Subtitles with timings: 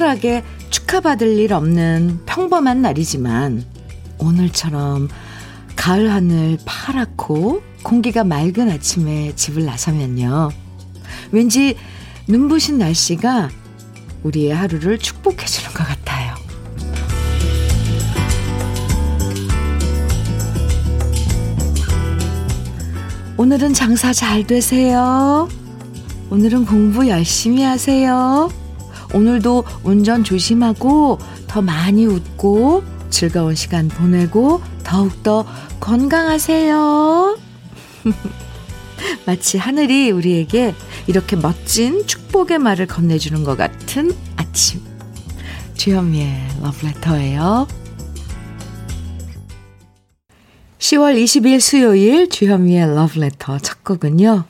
[0.00, 3.64] 특별하게 축하받을 일 없는 평범한 날이지만
[4.18, 5.08] 오늘처럼
[5.76, 10.50] 가을 하늘 파랗고 공기가 맑은 아침에 집을 나서면요.
[11.32, 11.76] 왠지
[12.28, 13.50] 눈부신 날씨가
[14.22, 16.34] 우리의 하루를 축복해주는 것 같아요.
[23.36, 25.48] 오늘은 장사 잘 되세요.
[26.30, 28.50] 오늘은 공부 열심히 하세요.
[29.14, 35.44] 오늘도 운전 조심하고 더 많이 웃고 즐거운 시간 보내고 더욱더
[35.80, 37.38] 건강하세요.
[39.26, 40.74] 마치 하늘이 우리에게
[41.06, 44.80] 이렇게 멋진 축복의 말을 건네주는 것 같은 아침.
[45.74, 47.66] 주현미의 러브레터예요.
[50.78, 54.44] 10월 20일 수요일 주현미의 러브레터 첫 곡은요.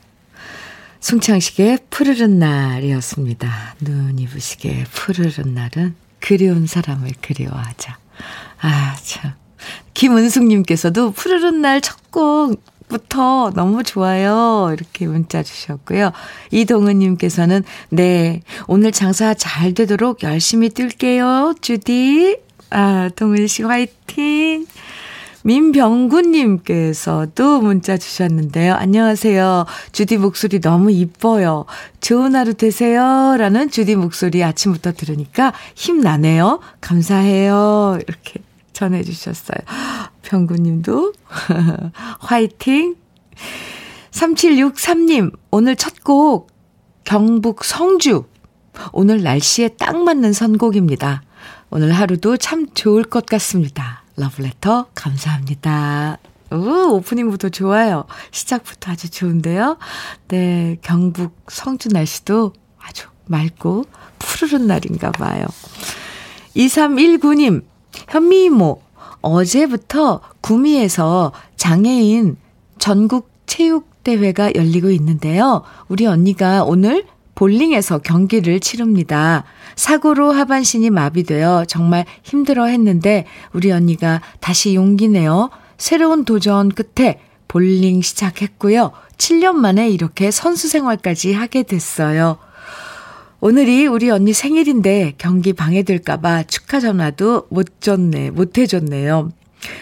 [1.01, 3.77] 송창식의 푸르른 날이었습니다.
[3.81, 7.99] 눈이 부시게 푸르른 날은 그리운 사람을 그리워하자.
[8.61, 9.33] 아, 참.
[9.95, 14.71] 김은숙님께서도 푸르른 날 첫 곡부터 너무 좋아요.
[14.77, 16.13] 이렇게 문자 주셨고요.
[16.51, 22.39] 이동은님께서는, 네, 오늘 장사 잘 되도록 열심히 뛸게요, 주디.
[22.71, 24.67] 아, 동은 씨 화이팅!
[25.43, 28.75] 민병구님께서도 문자 주셨는데요.
[28.75, 29.65] 안녕하세요.
[29.93, 31.65] 주디 목소리 너무 이뻐요.
[32.01, 33.37] 좋은 하루 되세요.
[33.39, 36.61] 라는 주디 목소리 아침부터 들으니까 힘나네요.
[36.81, 37.99] 감사해요.
[38.07, 38.41] 이렇게
[38.73, 39.59] 전해주셨어요.
[40.23, 41.13] 병구님도
[42.21, 42.97] 화이팅.
[44.11, 46.49] 3763님, 오늘 첫 곡,
[47.05, 48.25] 경북 성주.
[48.93, 51.23] 오늘 날씨에 딱 맞는 선곡입니다.
[51.71, 54.00] 오늘 하루도 참 좋을 것 같습니다.
[54.17, 56.19] 러브레터 감사합니다.
[56.53, 58.05] 오, 오프닝부터 좋아요.
[58.33, 59.79] 시작부터 아주 좋은데요.
[60.29, 63.85] 네, 경북 성주 날씨도 아주 맑고
[64.19, 65.47] 푸르른 날인가 봐요.
[66.57, 67.65] 2319님,
[68.09, 68.83] 현미 이모,
[69.23, 72.37] 어제부터 구미에서 장애인
[72.79, 75.63] 전국 체육대회가 열리고 있는데요.
[75.89, 77.05] 우리 언니가 오늘
[77.41, 79.45] 볼링에서 경기를 치릅니다.
[79.75, 83.25] 사고로 하반신이 마비되어 정말 힘들어 했는데
[83.55, 87.19] 우리 언니가 다시 용기 내어 새로운 도전 끝에
[87.49, 88.93] 볼링 시작했고요.
[89.17, 92.37] 7년 만에 이렇게 선수 생활까지 하게 됐어요.
[93.41, 99.31] 오늘이 우리 언니 생일인데 경기 방해될까봐 축하 전화도 못 줬네, 못 해줬네요.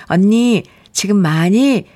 [0.05, 1.87] 언니, 지금 많이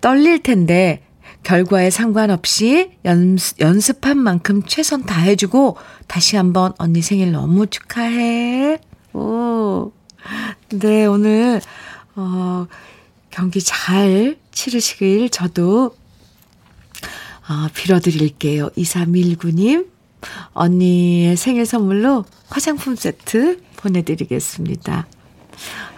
[0.00, 1.05] 떨릴 텐데
[1.46, 5.76] 결과에 상관없이 연습, 연습한 만큼 최선 다해주고
[6.08, 8.80] 다시 한번 언니 생일 너무 축하해.
[9.12, 9.92] 오.
[10.70, 11.60] 네, 오늘,
[12.16, 12.66] 어,
[13.30, 15.96] 경기 잘 치르시길 저도,
[17.48, 18.70] 어, 빌어드릴게요.
[18.70, 19.88] 2319님,
[20.52, 25.06] 언니의 생일 선물로 화장품 세트 보내드리겠습니다.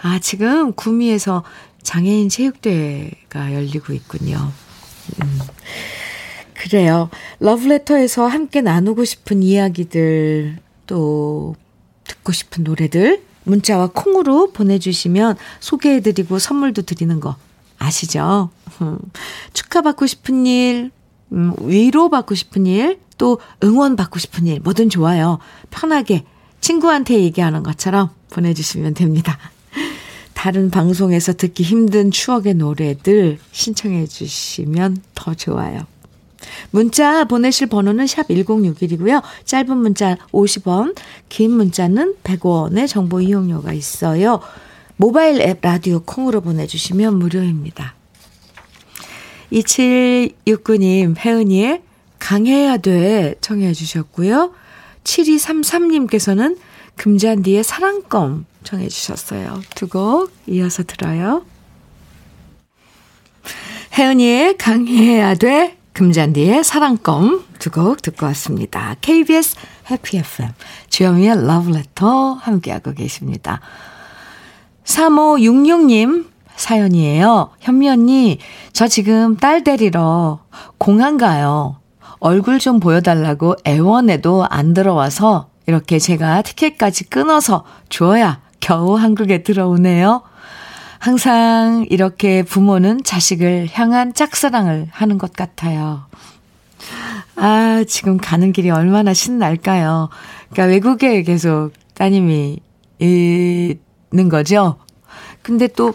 [0.03, 1.43] 아, 지금 구미에서
[1.81, 4.51] 장애인 체육대회가 열리고 있군요.
[5.21, 5.39] 음.
[6.53, 7.09] 그래요.
[7.39, 11.55] 러브레터에서 함께 나누고 싶은 이야기들, 또
[12.03, 17.35] 듣고 싶은 노래들, 문자와 콩으로 보내주시면 소개해드리고 선물도 드리는 거
[17.77, 18.49] 아시죠?
[19.53, 20.91] 축하받고 싶은 일,
[21.31, 25.39] 음, 위로받고 싶은 일, 또 응원받고 싶은 일, 뭐든 좋아요.
[25.69, 26.25] 편하게
[26.61, 29.37] 친구한테 얘기하는 것처럼 보내주시면 됩니다.
[30.39, 35.81] 다른 방송에서 듣기 힘든 추억의 노래들 신청해 주시면 더 좋아요.
[36.71, 39.21] 문자 보내실 번호는 샵 1061이고요.
[39.43, 40.95] 짧은 문자 50원,
[41.27, 44.39] 긴 문자는 100원의 정보 이용료가 있어요.
[44.95, 47.95] 모바일 앱 라디오 콩으로 보내주시면 무료입니다.
[49.51, 51.81] 2769님, 혜은이의
[52.17, 54.53] 강해야 돼 청해 주셨고요.
[55.03, 56.57] 7233님께서는
[56.95, 59.61] 금잔디의 사랑껌 청해 주셨어요.
[59.75, 61.43] 두 곡 이어서 들어요.
[63.97, 68.95] 혜은이의 강해야 돼, 금잔디의 사랑껌 두 곡 듣고 왔습니다.
[69.01, 69.55] KBS
[69.91, 70.51] 해피 FM
[70.89, 73.59] 주현미의 러브레터 함께하고 계십니다.
[74.83, 77.51] 3566님 사연이에요.
[77.61, 78.39] 현미 언니,
[78.73, 80.41] 저 지금 딸 데리러
[80.77, 81.77] 공항 가요.
[82.19, 90.23] 얼굴 좀 보여달라고 애원해도 안 들어와서 이렇게 제가 티켓까지 끊어서 줘야 겨우 한국에 들어오네요.
[90.99, 96.03] 항상 이렇게 부모는 자식을 향한 짝사랑을 하는 것 같아요.
[97.35, 100.09] 아, 지금 가는 길이 얼마나 신날까요?
[100.49, 102.59] 그러니까 외국에 계속 따님이
[102.99, 104.75] 있는 거죠.
[105.41, 105.93] 근데 또,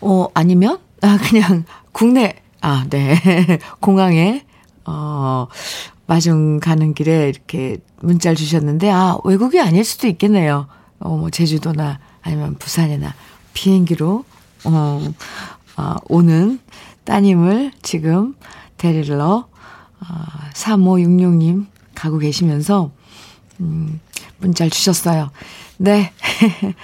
[0.00, 3.16] 어, 아니면, 아, 그냥 국내, 아, 네.
[3.80, 4.44] 공항에,
[4.84, 5.48] 어,
[6.06, 10.68] 마중 가는 길에 이렇게 문자를 주셨는데, 아, 외국이 아닐 수도 있겠네요.
[10.98, 13.14] 어, 뭐, 제주도나 아니면 부산이나
[13.54, 14.24] 비행기로,
[14.64, 15.12] 어,
[15.76, 16.60] 어 오는
[17.04, 18.34] 따님을 지금
[18.76, 19.46] 데리러,
[20.00, 20.14] 어,
[20.54, 22.90] 3566님 가고 계시면서,
[23.60, 24.00] 음,
[24.38, 25.30] 문자를 주셨어요.
[25.78, 26.12] 네.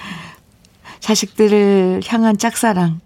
[1.00, 3.00] 자식들을 향한 짝사랑.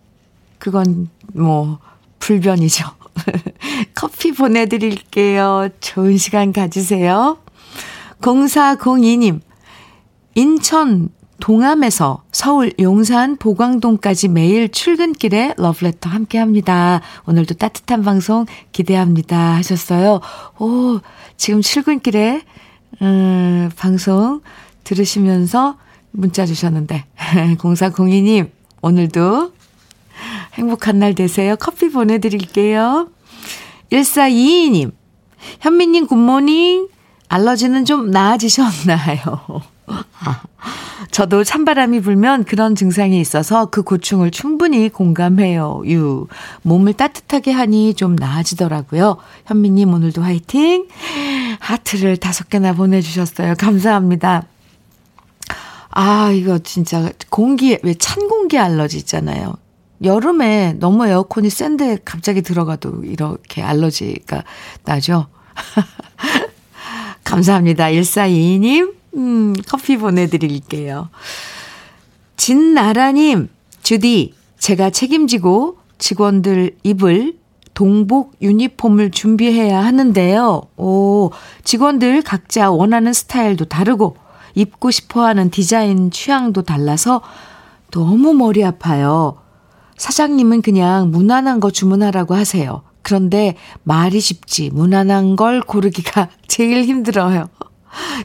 [0.58, 1.78] 그건 뭐,
[2.18, 2.84] 불변이죠.
[3.94, 5.68] 커피 보내드릴게요.
[5.80, 7.38] 좋은 시간 가지세요.
[8.20, 9.40] 0402님,
[10.36, 11.08] 인천
[11.40, 17.00] 동암에서 서울 용산 보광동까지 매일 출근길에 러브레터 함께 합니다.
[17.26, 19.54] 오늘도 따뜻한 방송 기대합니다.
[19.56, 20.20] 하셨어요.
[20.58, 21.00] 오,
[21.38, 22.42] 지금 출근길에,
[23.00, 24.42] 음, 방송
[24.84, 25.78] 들으시면서
[26.10, 28.50] 문자 주셨는데, 0402님,
[28.82, 29.52] 오늘도
[30.54, 31.56] 행복한 날 되세요.
[31.56, 33.08] 커피 보내드릴게요.
[33.90, 34.92] 1422님,
[35.60, 36.88] 현미님 굿모닝.
[37.28, 39.75] 알러지는 좀 나아지셨나요?
[41.10, 45.82] 저도 찬바람이 불면 그런 증상이 있어서 그 고충을 충분히 공감해요.
[45.86, 46.26] 유.
[46.62, 49.16] 몸을 따뜻하게 하니 좀 나아지더라고요.
[49.46, 50.86] 현미님 오늘도 화이팅!
[51.60, 53.54] 하트를 다섯 개나 보내주셨어요.
[53.58, 54.44] 감사합니다.
[55.90, 59.54] 아, 이거 진짜 공기, 왜 찬 공기 알러지 있잖아요.
[60.04, 64.44] 여름에 너무 에어컨이 센데 갑자기 들어가도 이렇게 알러지가
[64.84, 65.28] 나죠.
[67.24, 67.86] 감사합니다.
[67.86, 71.08] 1422님, 음, 커피 보내드릴게요.
[72.36, 73.48] 진나라님,
[73.82, 77.38] 주디, 제가 책임지고 직원들 입을
[77.74, 80.62] 동복 유니폼을 준비해야 하는데요.
[80.76, 81.30] 오,
[81.64, 84.16] 직원들 각자 원하는 스타일도 다르고,
[84.54, 87.20] 입고 싶어 하는 디자인 취향도 달라서
[87.90, 89.38] 너무 머리 아파요.
[89.98, 92.82] 사장님은 그냥 무난한 거 주문하라고 하세요.
[93.02, 97.48] 그런데 말이 쉽지 무난한 걸 고르기가 제일 힘들어요.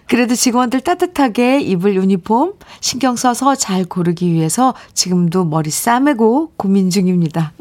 [0.08, 7.54] 그래도 직원들 따뜻하게 입을 유니폼 신경 써서 잘 고르기 위해서 지금도 머리 싸매고 고민 중입니다.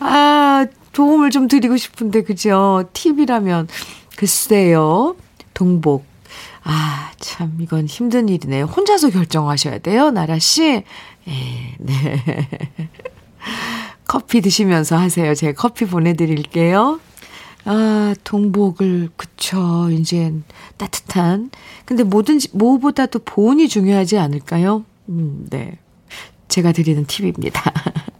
[0.00, 2.84] 아, 도움을 좀 드리고 싶은데, 그죠?
[2.92, 3.68] 팁이라면.
[4.16, 5.16] 글쎄요.
[5.54, 6.04] 동복.
[6.62, 8.64] 아, 참, 이건 힘든 일이네요.
[8.66, 10.84] 혼자서 결정하셔야 돼요, 나라씨.
[11.28, 12.22] 예, 네.
[14.06, 15.34] 커피 드시면서 하세요.
[15.34, 17.00] 제가 커피 보내드릴게요.
[17.64, 19.88] 아, 동복을, 그쵸.
[19.90, 20.32] 이제
[20.76, 21.50] 따뜻한.
[21.84, 24.84] 근데 뭐든지, 뭐보다도 보온이 중요하지 않을까요?
[25.08, 25.78] 음, 네.
[26.48, 27.62] 제가 드리는 팁입니다.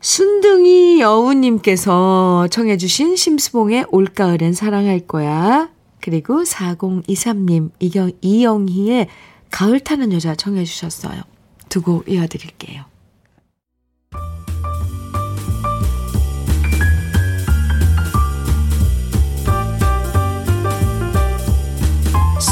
[0.00, 5.70] 순둥이 여우님께서 청해주신 심수봉의 올가을엔 사랑할 거야.
[6.00, 9.06] 그리고 4023님, 이경, 이영희의
[9.52, 11.22] 가을 타는 여자 청해 주셨어요.
[11.68, 12.91] 두고 이어드릴게요.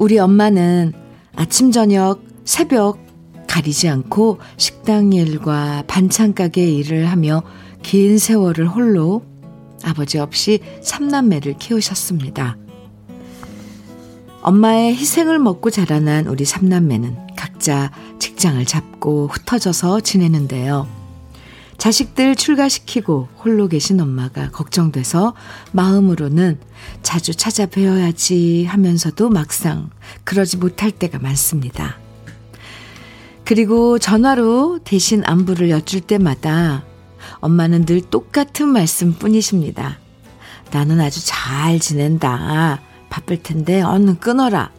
[0.00, 0.94] 우리 엄마는
[1.36, 3.06] 아침, 저녁, 새벽
[3.46, 7.42] 가리지 않고 식당 일과 반찬 가게 일을 하며
[7.82, 9.22] 긴 세월을 홀로
[9.84, 12.56] 아버지 없이 삼남매를 키우셨습니다.
[14.40, 20.99] 엄마의 희생을 먹고 자라난 우리 삼남매는 각자 직장을 잡고 흩어져서 지내는데요.
[21.80, 25.34] 자식들 출가시키고 홀로 계신 엄마가 걱정돼서
[25.72, 26.60] 마음으로는
[27.02, 29.88] 자주 찾아뵈어야지 하면서도 막상
[30.24, 31.96] 그러지 못할 때가 많습니다.
[33.46, 36.84] 그리고 전화로 대신 안부를 여쭐 때마다
[37.40, 39.98] 엄마는 늘 똑같은 말씀 뿐이십니다.
[40.72, 42.82] 나는 아주 잘 지낸다.
[43.08, 44.70] 바쁠 텐데 얼른 끊어라.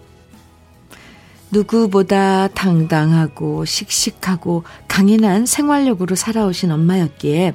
[1.51, 7.53] 누구보다 당당하고 씩씩하고 강인한 생활력으로 살아오신 엄마였기에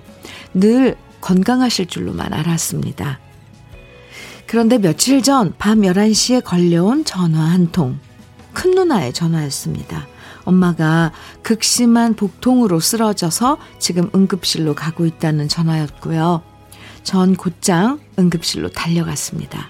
[0.55, 3.19] 늘 건강하실 줄로만 알았습니다.
[4.47, 7.99] 그런데 며칠 전 밤 11시에 걸려온 전화 한 통.
[8.53, 10.07] 큰 누나의 전화였습니다.
[10.45, 11.13] 엄마가
[11.43, 16.43] 극심한 복통으로 쓰러져서 지금 응급실로 가고 있다는 전화였고요.
[17.03, 19.69] 전 곧장 응급실로 달려갔습니다.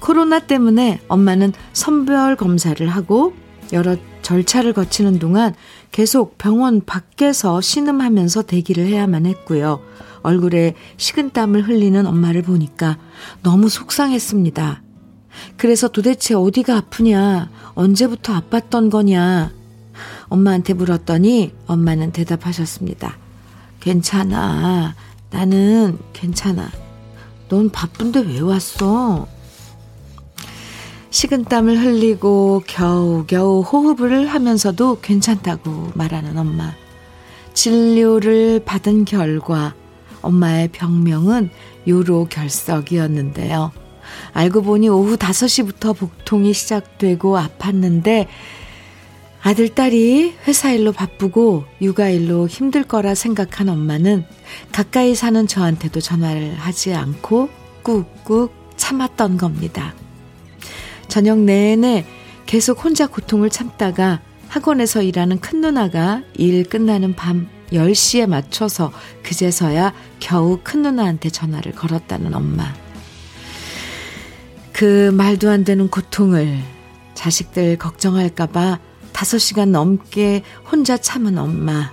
[0.00, 3.34] 코로나 때문에 엄마는 선별 검사를 하고
[3.72, 5.54] 여러 절차를 거치는 동안
[5.90, 9.80] 계속 병원 밖에서 신음하면서 대기를 해야만 했고요.
[10.22, 12.98] 얼굴에 식은땀을 흘리는 엄마를 보니까
[13.42, 14.82] 너무 속상했습니다.
[15.56, 19.52] 그래서 도대체 어디가 아프냐, 언제부터 아팠던 거냐,
[20.28, 23.16] 엄마한테 물었더니 엄마는 대답하셨습니다.
[23.80, 24.94] 괜찮아.
[25.30, 26.68] 나는 괜찮아.
[27.48, 29.26] 넌 바쁜데 왜 왔어?
[31.10, 36.74] 식은땀을 흘리고 겨우겨우 호흡을 하면서도 괜찮다고 말하는 엄마.
[37.54, 39.74] 진료를 받은 결과
[40.22, 41.50] 엄마의 병명은
[41.86, 43.72] 요로결석이었는데요.
[44.32, 48.26] 알고 보니 오후 5시부터 복통이 시작되고 아팠는데
[49.42, 54.24] 아들, 딸이 회사 일로 바쁘고 육아 일로 힘들 거라 생각한 엄마는
[54.72, 57.48] 가까이 사는 저한테도 전화를 하지 않고
[57.82, 59.94] 꾹꾹 참았던 겁니다.
[61.08, 62.06] 저녁 내내
[62.46, 70.58] 계속 혼자 고통을 참다가 학원에서 일하는 큰 누나가 일 끝나는 밤 10시에 맞춰서 그제서야 겨우
[70.62, 72.72] 큰 누나한테 전화를 걸었다는 엄마.
[74.72, 76.58] 그 말도 안 되는 고통을
[77.14, 78.78] 자식들 걱정할까봐
[79.12, 81.92] 5시간 넘게 혼자 참은 엄마.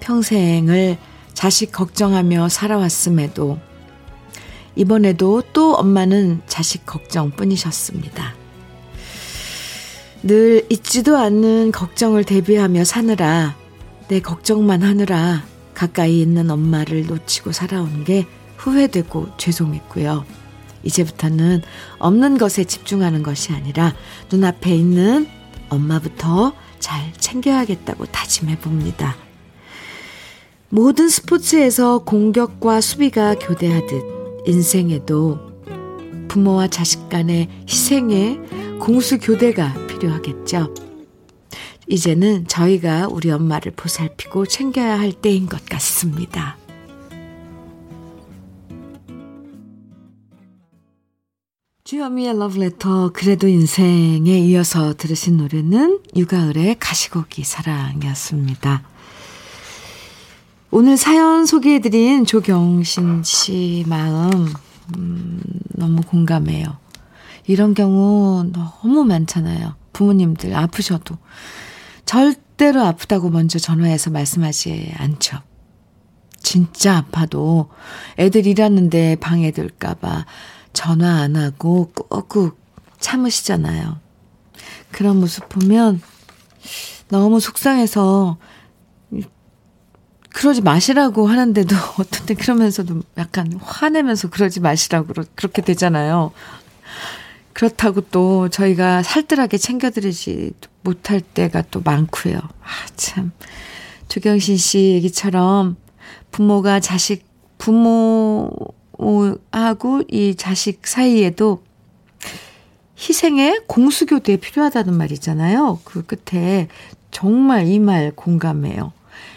[0.00, 0.98] 평생을
[1.32, 3.58] 자식 걱정하며 살아왔음에도
[4.76, 8.34] 이번에도 또 엄마는 자식 걱정 뿐이셨습니다.
[10.22, 13.56] 늘 잊지도 않는 걱정을 대비하며 사느라
[14.08, 15.42] 내 걱정만 하느라
[15.74, 18.26] 가까이 있는 엄마를 놓치고 살아온 게
[18.56, 20.24] 후회되고 죄송했고요.
[20.84, 21.62] 이제부터는
[21.98, 23.94] 없는 것에 집중하는 것이 아니라
[24.30, 25.28] 눈앞에 있는
[25.68, 29.16] 엄마부터 잘 챙겨야겠다고 다짐해 봅니다.
[30.68, 35.38] 모든 스포츠에서 공격과 수비가 교대하듯 인생에도
[36.28, 38.40] 부모와 자식 간의 희생의
[38.80, 40.74] 공수 교대가 필요하겠죠.
[41.88, 46.56] 이제는 저희가 우리 엄마를 보살피고 챙겨야 할 때인 것 같습니다.
[51.84, 58.82] 주현미의 러브레터 그래도 인생에 이어서 들으신 노래는 유가을의 가시고기 사랑이었습니다.
[60.74, 64.50] 오늘 사연 소개해드린 조경신 씨 마음
[64.96, 66.78] 음, 너무 공감해요.
[67.46, 69.74] 이런 경우 너무 많잖아요.
[69.92, 71.18] 부모님들 아프셔도
[72.06, 75.40] 절대로 아프다고 먼저 전화해서 말씀하지 않죠.
[76.40, 77.68] 진짜 아파도
[78.18, 80.24] 애들 일하는데 방해될까봐
[80.72, 82.56] 전화 안 하고 꾹꾹
[82.98, 83.98] 참으시잖아요.
[84.90, 86.00] 그런 모습 보면
[87.08, 88.38] 너무 속상해서
[90.34, 96.32] 그러지 마시라고 하는데도 어떤 때 그러면서도 약간 화내면서 그러지 마시라고 그렇게 되잖아요.
[97.52, 102.36] 그렇다고 또 저희가 살뜰하게 챙겨드리지 못할 때가 또 많고요.
[102.38, 103.32] 아, 참.
[104.08, 105.76] 조경신 씨 얘기처럼
[106.30, 107.24] 부모가 자식,
[107.58, 108.50] 부모
[109.50, 111.62] 하고 이 자식 사이에도
[112.98, 115.80] 희생의 공수교대 필요하다는 말이잖아요.
[115.84, 116.68] 그 끝에
[117.10, 118.92] 정말 이 말 공감해요.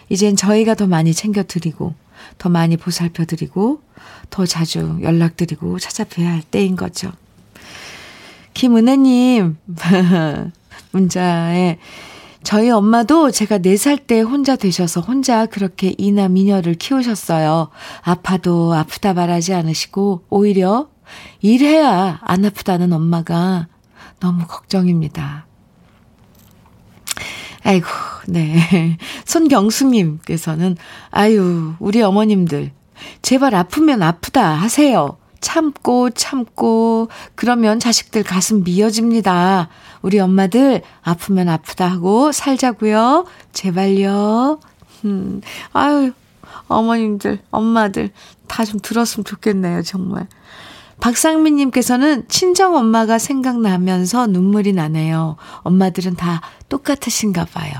[0.09, 1.93] 이젠 저희가 더 많이 챙겨드리고,
[2.37, 3.81] 더 많이 보살펴드리고,
[4.29, 7.11] 더 자주 연락드리고 찾아뵈야 할 때인 거죠.
[8.53, 9.57] 김은혜님,
[10.91, 11.77] 문자에
[12.43, 17.69] 저희 엄마도 제가 4살 때 혼자 되셔서 혼자 그렇게 이나 미녀를 키우셨어요.
[18.03, 20.87] 아파도 아프다 말하지 않으시고 오히려
[21.41, 23.67] 일해야 안 아프다는 엄마가
[24.19, 25.47] 너무 걱정입니다.
[27.65, 27.87] 아이고,
[28.27, 28.97] 네.
[29.25, 30.77] 손경수님께서는,
[31.11, 32.71] 아유, 우리 어머님들,
[33.21, 35.17] 제발 아프면 아프다 하세요.
[35.41, 39.69] 참고 참고 그러면 자식들 가슴 미어집니다.
[40.01, 43.25] 우리 엄마들 아프면 아프다 하고 살자고요.
[43.53, 44.59] 제발요.
[45.05, 45.41] 음.
[45.73, 46.13] 아유
[46.67, 48.09] 어머님들 엄마들
[48.47, 50.27] 다 좀 들었으면 좋겠네요 정말.
[50.99, 55.35] 박상민 님께서는 친정 엄마가 생각나면서 눈물이 나네요.
[55.59, 57.73] 엄마들은 다 똑같으신가 봐요.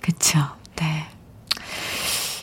[0.00, 0.38] 그쵸?
[0.76, 1.06] 네.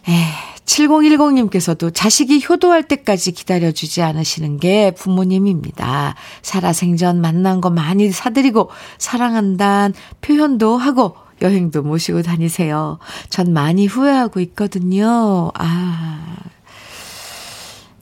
[0.10, 6.16] 에 7010님께서도 자식이 효도할 때까지 기다려주지 않으시는 게 부모님입니다.
[6.42, 13.00] 살아생전 만난 거 많이 사드리고 사랑한다는 표현도 하고 여행도 모시고 다니세요.
[13.30, 15.52] 전 많이 후회하고 있거든요.
[15.56, 16.36] 아.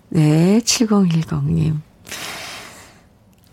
[0.09, 1.88] 네, 7010님.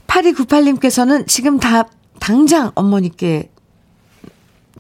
[0.07, 1.85] 8298님께서는 지금 다
[2.21, 3.51] 당장 어머니께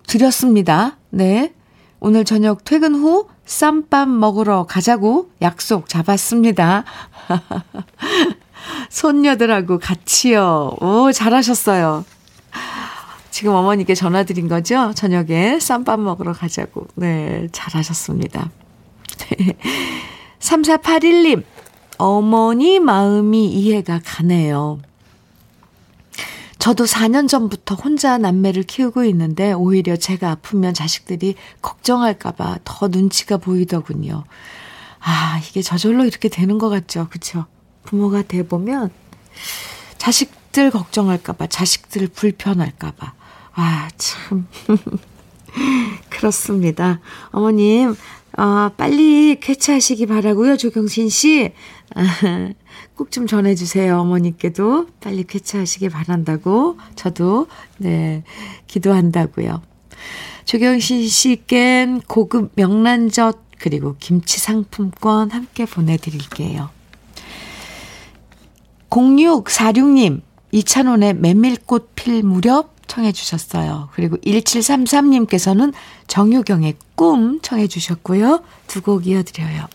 [0.06, 0.97] 드렸습니다.
[1.11, 1.52] 네.
[2.00, 6.85] 오늘 저녁 퇴근 후 쌈밥 먹으러 가자고 약속 잡았습니다.
[8.90, 10.76] 손녀들하고 같이요.
[10.80, 12.04] 오, 잘하셨어요.
[13.30, 14.92] 지금 어머니께 전화드린 거죠?
[14.95, 16.87] 저녁에 쌈밥 먹으러 가자고.
[16.95, 18.50] 네, 잘하셨습니다.
[20.40, 21.45] 3481님,
[21.98, 24.80] 어머니 마음이 이해가 가네요.
[26.58, 34.24] 저도 4년 전부터 혼자 남매를 키우고 있는데 오히려 제가 아프면 자식들이 걱정할까봐 더 눈치가 보이더군요.
[34.98, 37.06] 아, 이게 저절로 이렇게 되는 것 같죠.
[37.08, 37.46] 그쵸?
[37.84, 38.90] 부모가 돼보면
[39.96, 43.12] 자식들 걱정할까봐, 자식들 불편할까봐.
[43.54, 44.48] 아, 참.
[46.10, 47.00] 그렇습니다.
[47.30, 47.94] 어머님,
[48.36, 51.52] 어, 빨리 쾌차하시기 바라고요, 조경신 씨.
[51.94, 52.52] 아,
[52.96, 53.98] 꼭좀 전해주세요.
[53.98, 57.46] 어머니께도 빨리 쾌차하시기 바란다고 저도
[57.78, 58.22] 네
[58.66, 59.62] 기도한다고요.
[60.44, 66.70] 조경신 씨께 고급 명란젓 그리고 김치 상품권 함께 보내드릴게요.
[68.90, 73.88] 0646님 이찬원의 메밀꽃 필 무렵 청해 주셨어요.
[73.94, 75.72] 그리고 1733님께서는
[76.06, 78.42] 정유경의 꿈 청해 주셨고요.
[78.66, 79.66] 두 곡 이어드려요.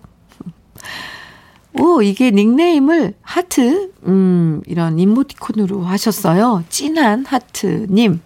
[1.79, 6.64] 오, 이게 닉네임을 하트, 음, 이런 이모티콘으로 하셨어요.
[6.68, 8.20] 진한 하트님.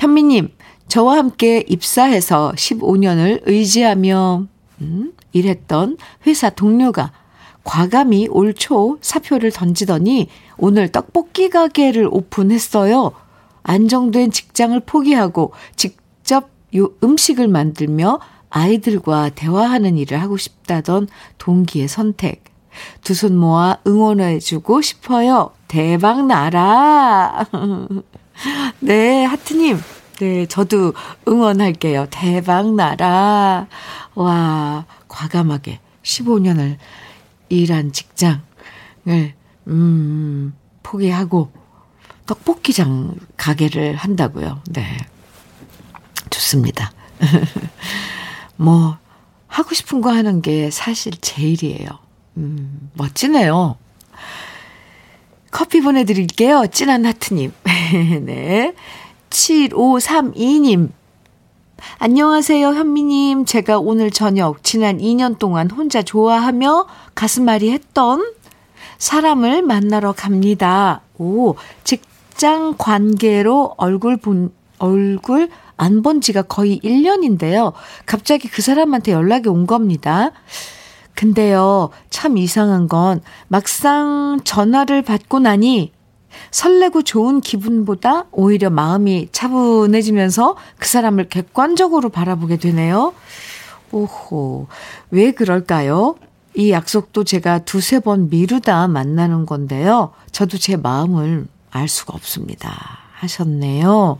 [0.00, 0.48] 현미님,
[0.88, 4.46] 저와 함께 입사해서 15년을 의지하며,
[4.80, 7.12] 음, 일했던 회사 동료가
[7.64, 13.12] 과감히 올 초 사표를 던지더니 오늘 떡볶이 가게를 오픈했어요.
[13.62, 22.42] 안정된 직장을 포기하고 직접 요 음식을 만들며 아이들과 대화하는 일을 하고 싶다던 동기의 선택.
[23.02, 25.50] 두 손 모아 응원해주고 싶어요.
[25.68, 27.44] 대박 나라!
[28.80, 29.78] 네, 하트님.
[30.20, 30.92] 네, 저도
[31.26, 32.06] 응원할게요.
[32.10, 33.66] 대박 나라.
[34.14, 36.76] 와, 과감하게 15년을
[37.48, 38.40] 일한 직장을,
[39.68, 41.50] 음, 포기하고
[42.26, 44.62] 떡볶이장 가게를 한다고요.
[44.70, 44.96] 네.
[46.30, 46.92] 좋습니다.
[48.56, 48.98] 뭐,
[49.46, 51.88] 하고 싶은 거 하는 게 사실 제일이에요.
[52.36, 53.76] 음, 멋지네요.
[55.50, 56.66] 커피 보내드릴게요.
[56.70, 57.52] 진한 하트님.
[58.24, 58.74] 네.
[59.30, 60.90] 7532님.
[61.98, 63.46] 안녕하세요, 현미님.
[63.46, 68.34] 제가 오늘 저녁 지난 2년 동안 혼자 좋아하며 가슴앓이 했던
[68.98, 71.00] 사람을 만나러 갑니다.
[71.18, 77.72] 오, 직장 관계로 얼굴 본, 얼굴 안 본 지가 거의 1년인데요.
[78.04, 80.32] 갑자기 그 사람한테 연락이 온 겁니다.
[81.20, 85.92] 근데요, 참 이상한 건 막상 전화를 받고 나니
[86.50, 93.12] 설레고 좋은 기분보다 오히려 마음이 차분해지면서 그 사람을 객관적으로 바라보게 되네요.
[93.92, 94.68] 오호,
[95.10, 96.14] 왜 그럴까요?
[96.54, 100.14] 이 약속도 제가 두세 번 미루다 만나는 건데요.
[100.32, 102.72] 저도 제 마음을 알 수가 없습니다.
[103.12, 104.18] 하셨네요.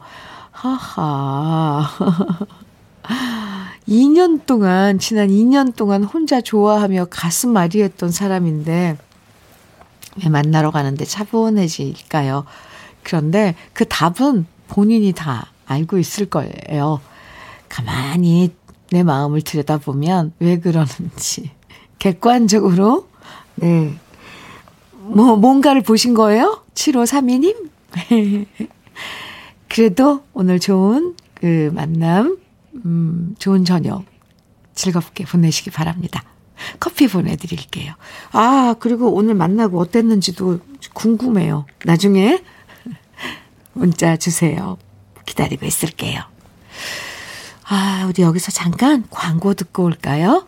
[0.50, 1.88] 하하.
[3.88, 8.96] 2년 동안, 지난 2년 동안 혼자 좋아하며 가슴 아리했던 사람인데,
[10.22, 12.44] 왜 만나러 가는데 차분해질까요?
[13.02, 17.00] 그런데 그 답은 본인이 다 알고 있을 거예요.
[17.68, 18.52] 가만히
[18.90, 21.52] 내 마음을 들여다보면 왜 그러는지.
[21.98, 23.08] 객관적으로,
[23.54, 23.94] 네.
[24.92, 26.62] 뭐, 뭔가를 보신 거예요?
[26.74, 27.70] 7532님?
[29.68, 32.38] 그래도 오늘 좋은 그 만남,
[32.84, 34.04] 음, 좋은 저녁
[34.74, 36.22] 즐겁게 보내시기 바랍니다.
[36.78, 37.94] 커피 보내드릴게요.
[38.32, 40.60] 아, 그리고 오늘 만나고 어땠는지도
[40.92, 41.64] 궁금해요.
[41.84, 42.42] 나중에
[43.72, 44.76] 문자 주세요.
[45.24, 46.20] 기다리고 있을게요.
[47.64, 50.46] 아, 우리 여기서 잠깐 광고 듣고 올까요?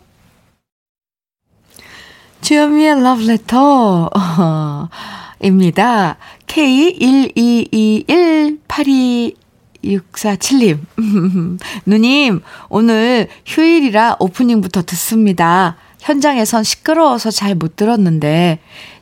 [2.41, 4.89] 주현미의 러브레터, 어,
[5.41, 6.17] 입니다.
[6.47, 9.35] K1221822
[9.83, 10.79] 647님.
[11.85, 15.77] 누님, 오늘 휴일이라 오프닝부터 듣습니다.
[15.99, 18.59] 현장에선 시끄러워서 잘 못 들었는데,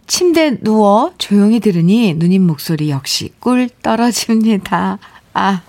[0.08, 5.00] 침대 누워 조용히 들으니 누님 목소리 역시 꿀 떨어집니다.
[5.34, 5.62] 아,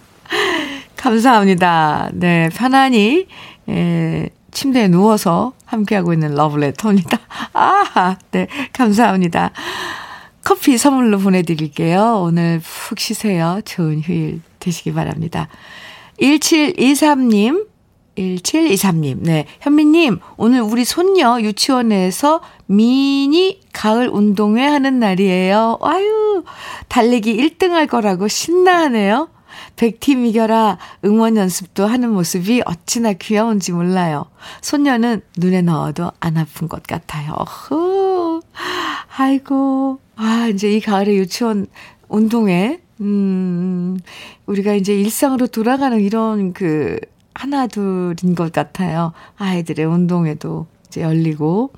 [0.96, 2.10] 감사합니다.
[2.12, 3.26] 네, 편안히,
[3.68, 7.18] 에, 침대에 누워서 함께하고 있는 러브레터입니다.
[7.54, 9.52] 아, 네, 감사합니다.
[10.44, 12.20] 커피 선물로 보내드릴게요.
[12.24, 13.60] 오늘 푹 쉬세요.
[13.64, 15.48] 좋은 휴일 되시기 바랍니다.
[16.20, 17.66] 1723님,
[18.16, 19.46] 1723님, 네.
[19.60, 25.78] 현미님, 오늘 우리 손녀 유치원에서 미니 가을 운동회 하는 날이에요.
[25.82, 26.44] 아유,
[26.88, 29.28] 달리기 1등 할 거라고 신나하네요.
[29.76, 34.26] 백팀 이겨라 응원 연습도 하는 모습이 어찌나 귀여운지 몰라요.
[34.60, 37.32] 손녀는 눈에 넣어도 안 아픈 것 같아요.
[37.32, 38.40] 어후.
[39.16, 39.98] 아이고.
[40.16, 41.66] 아, 이제 이 가을에 유치원
[42.08, 43.98] 운동회, 음,
[44.46, 46.98] 우리가 이제 일상으로 돌아가는 이런 그,
[47.34, 49.12] 하나 둘인 것 같아요.
[49.36, 51.72] 아이들의 운동회도 이제 열리고,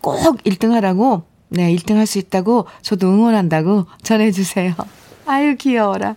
[0.00, 4.74] 꼭 1등 하라고, 네, 1등 할 수 있다고 저도 응원한다고 전해주세요.
[5.26, 6.16] 아유, 귀여워라.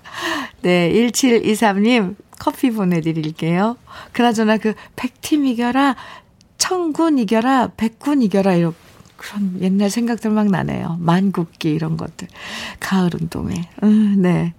[0.62, 3.78] 네, 1723님 커피 보내드릴게요.
[4.12, 5.96] 그나저나 그 백팀 이겨라,
[6.58, 8.76] 청군 이겨라, 백군 이겨라, 이런
[9.18, 10.98] 그런 옛날 생각들 막 나네요.
[11.00, 12.28] 만국기 이런 것들.
[12.80, 13.56] 가을 운동회.
[13.84, 14.54] 음, 네.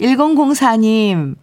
[0.00, 1.36] 1004님,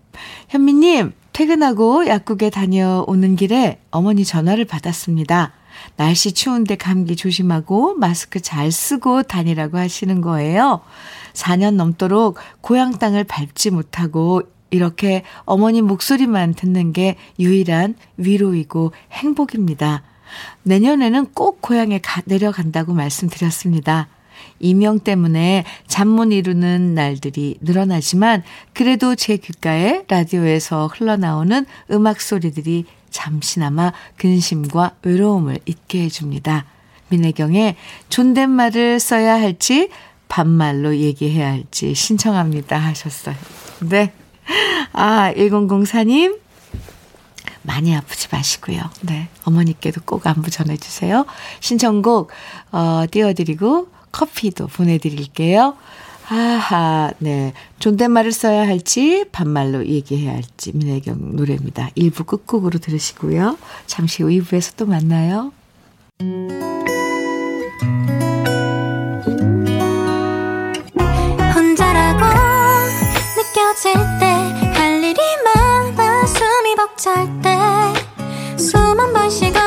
[0.49, 5.53] 현미님, 퇴근하고 약국에 다녀오는 길에 어머니 전화를 받았습니다.
[5.95, 10.81] 날씨 추운데 감기 조심하고 마스크 잘 쓰고 다니라고 하시는 거예요.
[11.33, 20.03] 4년 넘도록 고향 땅을 밟지 못하고 이렇게 어머니 목소리만 듣는 게 유일한 위로이고 행복입니다.
[20.63, 24.07] 내년에는 꼭 고향에 가, 내려간다고 말씀드렸습니다.
[24.59, 28.43] 이명 때문에 잠못 이루는 날들이 늘어나지만
[28.73, 36.65] 그래도 제 귓가에 라디오에서 흘러나오는 음악 소리들이 잠시나마 근심과 외로움을 잊게 해줍니다.
[37.09, 37.75] 민혜경의
[38.09, 39.89] 존댓말을 써야 할지
[40.27, 43.35] 반말로 얘기해야 할지 신청합니다 하셨어요.
[43.81, 44.11] 네.
[44.93, 46.39] 아, 1004님
[47.63, 48.81] 많이 아프지 마시고요.
[49.01, 49.29] 네.
[49.45, 51.25] 어머니께도 꼭 안부 전해주세요.
[51.59, 52.29] 신청곡,
[52.71, 55.75] 어, 띄워드리고 커피도 보내드릴게요.
[56.29, 57.53] 아하, 네.
[57.79, 61.89] 존댓말을 써야 할지, 반말로 얘기해야 할지, 민혜경 노래입니다.
[61.97, 63.57] 1부 끝곡으로 들으시고요.
[63.87, 65.51] 잠시 후 2부에서 또 만나요.
[76.93, 77.49] 벅찰 때,
[78.57, 79.63] 숨 한 번 쉬고.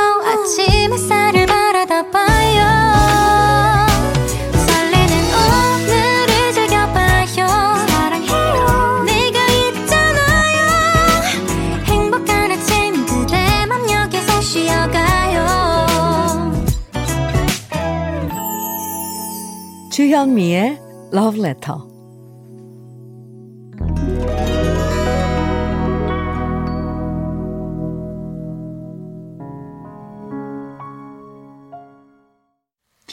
[19.96, 20.78] 주현미의
[21.14, 21.95] Love Letter.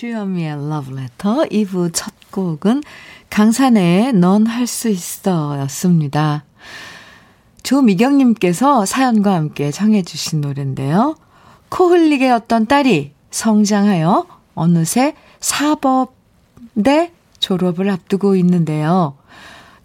[0.03, 2.83] 주현미의 Love Letter 2부 첫 곡은
[3.29, 6.43] 강산의 넌 할 수 있어 였습니다.
[7.63, 11.15] 조미경님께서 사연과 함께 청해주신 노래인데요.
[11.69, 19.15] 코 흘리게 였던 딸이 성장하여 어느새 사법대 졸업을 앞두고 있는데요.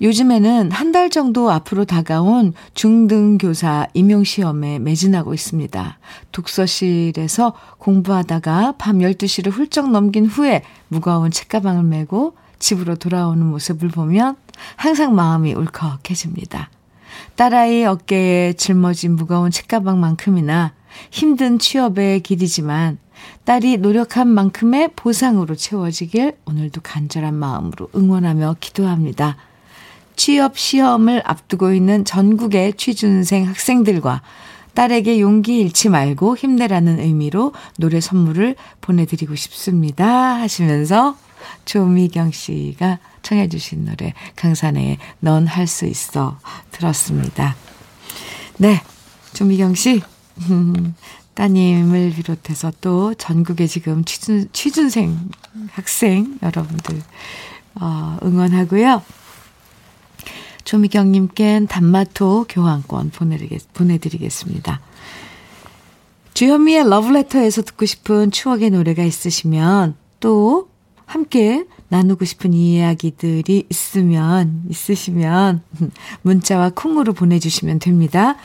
[0.00, 5.98] 요즘에는 한 달 정도 앞으로 다가온 중등교사 임용시험에 매진하고 있습니다.
[6.32, 14.36] 독서실에서 공부하다가 밤 12시를 훌쩍 넘긴 후에 무거운 책가방을 메고 집으로 돌아오는 모습을 보면
[14.76, 16.70] 항상 마음이 울컥해집니다.
[17.36, 20.72] 딸아이 어깨에 짊어진 무거운 책가방만큼이나
[21.10, 22.98] 힘든 취업의 길이지만
[23.44, 29.36] 딸이 노력한 만큼의 보상으로 채워지길 오늘도 간절한 마음으로 응원하며 기도합니다.
[30.18, 34.20] 취업 시험을 앞두고 있는 전국의 취준생 학생들과
[34.74, 40.34] 딸에게 용기 잃지 말고 힘내라는 의미로 노래 선물을 보내드리고 싶습니다.
[40.40, 41.16] 하시면서
[41.64, 46.38] 조미경 씨가 청해주신 노래 강산의 넌 할 수 있어
[46.72, 47.54] 들었습니다.
[48.58, 48.82] 네,
[49.34, 50.02] 조미경 씨
[50.50, 50.96] 음,
[51.34, 55.30] 따님을 비롯해서 또 전국에 지금 취준, 취준생
[55.70, 57.00] 학생 여러분들
[57.76, 59.02] 어, 응원하고요.
[60.64, 64.80] 조미경님께는 단마토 교환권 보내드리겠, 보내드리겠 습니다.
[66.34, 70.68] 주현미의 러브레터에서 듣고 싶은 추억의 노래가 있으시면 또
[71.04, 75.62] 함께 나누고 싶은 이야기들이 있으면, 있으시면
[76.22, 78.36] 문자와 콩으로 보내주시면 됩니다.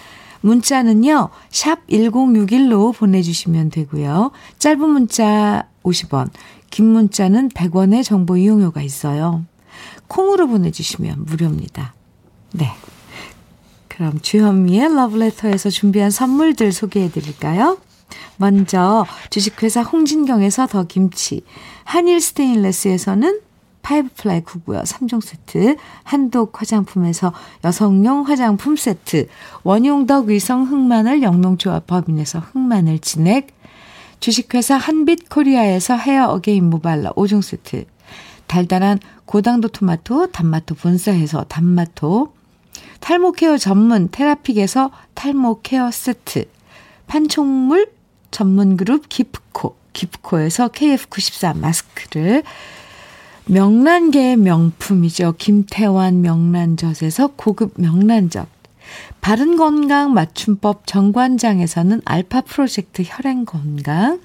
[0.42, 4.32] 문자는요, 샵 1061로 보내주시면 되고요.
[4.60, 6.30] 짧은 문자 50원,
[6.70, 9.46] 긴 문자는 100원의 정보 이용료가 있어요.
[10.08, 11.94] 콩으로 보내주시면 무료입니다.
[12.54, 12.72] 네.
[13.88, 17.78] 그럼 주현미의 러브레터에서 준비한 선물들 소개해 드릴까요?
[18.38, 21.42] 먼저 주식회사 홍진경에서 더 김치,
[21.84, 23.42] 한일 스테인레스에서는
[23.82, 29.28] 파이브 플라이 구구여 3종 세트, 한독 화장품에서 여성용 화장품 세트,
[29.64, 33.48] 원용덕 위성 흑마늘 영농조합 법인에서 흑마늘 진액,
[34.20, 37.86] 주식회사 한빛 코리아에서 헤어 어게인 모발라 5종 세트,
[38.48, 42.34] 달달한 고당도 토마토, 단마토 본사에서 단마토,
[43.04, 46.46] 탈모 케어 전문 테라픽에서 탈모 케어 세트,
[47.06, 47.92] 판촉물
[48.32, 52.44] 전문 그룹 기프코, 기프코에서 KF94 마스크를
[53.48, 55.36] 명란계의 명품이죠.
[55.38, 58.48] 김태환 명란젓에서 고급 명란젓.
[59.20, 64.22] 바른 건강 맞춤법 정관장에서는 알파 프로젝트 혈행 건강.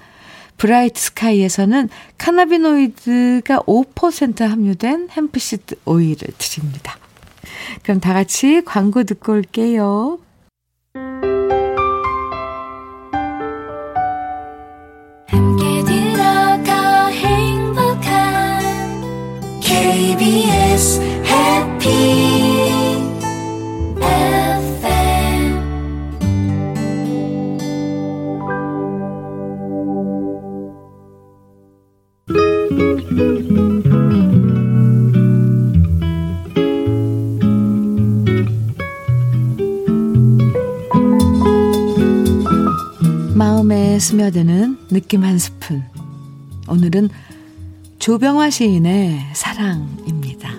[0.55, 6.97] 브라이트 스카이에서는 카나비노이드가 5% 함유된 햄프시드 오일을 드립니다.
[7.83, 10.19] 그럼 다 같이 광고 듣고 올게요.
[44.91, 45.83] 느낌 한 스푼.
[46.67, 47.09] 오늘은
[47.99, 50.49] 조병화 시인의 사랑입니다.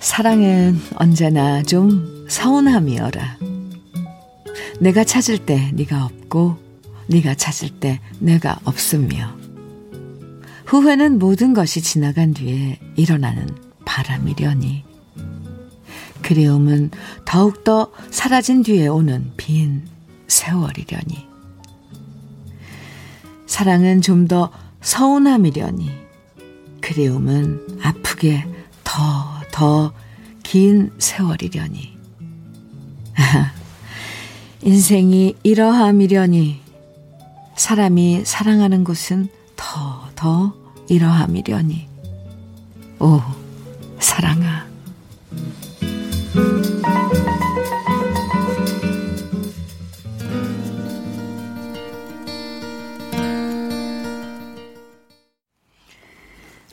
[0.00, 3.38] 사랑은 언제나 좀 서운함이어라.
[4.80, 6.56] 내가 찾을 때 네가 없고
[7.08, 9.36] 네가 찾을 때 내가 없으며
[10.66, 13.48] 후회는 모든 것이 지나간 뒤에 일어나는
[13.84, 14.87] 바람이려니
[16.28, 16.90] 그리움은
[17.24, 19.88] 더욱더 사라진 뒤에 오는 빈
[20.26, 21.26] 세월이려니.
[23.46, 24.50] 사랑은 좀 더
[24.82, 25.90] 서운함이려니.
[26.82, 28.44] 그리움은 아프게
[28.84, 29.94] 더 더
[30.42, 31.96] 긴 세월이려니.
[34.60, 36.60] 인생이 이러함이려니.
[37.56, 40.54] 사람이 사랑하는 곳은 더 더
[40.90, 41.88] 이러함이려니.
[43.00, 43.22] 오
[43.98, 44.67] 사랑아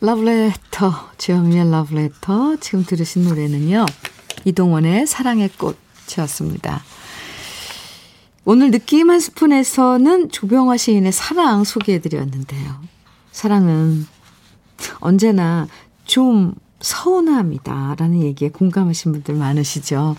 [0.05, 2.57] 러브레터, 주현미의 러브레터.
[2.57, 3.87] 지금 들으신 노래는요.
[4.43, 6.83] 이동원의 사랑의 꽃이었습니다.
[8.45, 12.75] 오늘 느낌 한 스푼에서는 조병화 시인의 사랑 소개해드렸는데요.
[13.31, 14.05] 사랑은
[14.99, 15.67] 언제나
[16.03, 17.95] 좀 서운합니다.
[17.97, 20.15] 라는 얘기에 공감하신 분들 많으시죠.